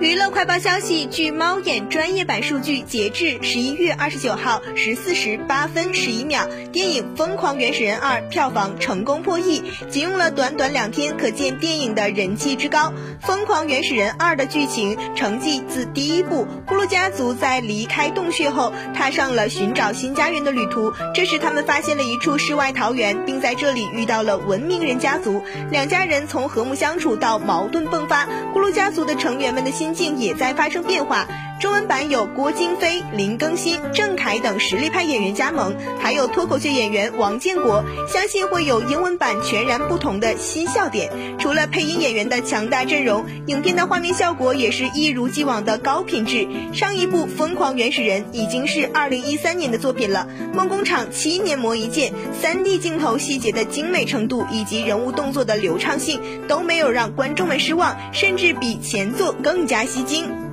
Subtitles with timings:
[0.00, 12.92] 娱乐快报消息，据猫眼专业版数据，截至十一月二十九号十四时八分十一秒，电影《疯狂原始人二》票房成功破亿，仅用了短短两天，可见电影的人气之高。
[13.26, 20.92] 《疯狂原始人二》的剧情承继自第一部，咕噜家族在离开洞穴后，踏上了寻找新家园的旅途。
[21.12, 25.42] 这时，他们发现了一处世外桃源，并在这里遇到了文明人家族。
[25.72, 29.87] 两家人从和睦相处到矛盾迸发，咕噜家族的成员们的心。
[29.88, 31.26] 心境也在发生变化。
[31.58, 41.10] 中文版有郭京飞、林更新、郑恺等实力派演员加盟，还有脱口秀演员王建国，相信会有英文版全然不同的新笑点。
[41.36, 46.46] 除了配音演员的强大阵容，影片的画面效果也是一如既往的高品质。
[46.72, 60.47] 上一部《疯狂原始人》已经是二零一三年的作品了，梦工厂七年磨一剑，三 D 镜头细节的精美程度以及人物动作的流畅性都没有让观众们失望，甚至比前作更加吸睛。